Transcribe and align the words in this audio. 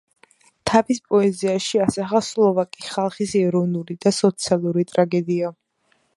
თავის 0.69 1.01
პოეზიაში 1.11 1.81
ასახა 1.85 2.21
სლოვაკი 2.29 2.87
ხალხის 2.87 3.37
ეროვნული 3.43 4.01
და 4.07 4.17
სოციალური 4.23 4.89
ტრაგედია. 4.95 5.55